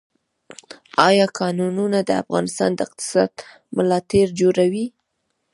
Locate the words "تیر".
4.09-4.27